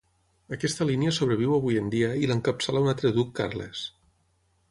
Aquesta 0.55 0.85
línia 0.89 1.11
sobreviu 1.17 1.51
avui 1.57 1.77
en 1.83 1.91
dia 1.95 2.09
i 2.23 2.31
l'encapçala 2.31 2.83
un 2.85 2.91
altre 2.93 3.11
Duc 3.21 3.31
Carles. 3.41 3.85